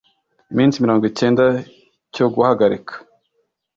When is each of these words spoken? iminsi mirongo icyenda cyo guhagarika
iminsi 0.51 0.81
mirongo 0.83 1.03
icyenda 1.11 1.43
cyo 2.15 2.25
guhagarika 2.33 2.93